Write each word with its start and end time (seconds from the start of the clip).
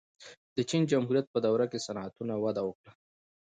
د 0.55 0.57
چین 0.69 0.81
جمهوریت 0.91 1.25
په 1.33 1.39
دوره 1.45 1.65
کې 1.71 1.83
صنعتونه 1.85 2.33
وده 2.43 2.61
وکړه. 2.65 2.91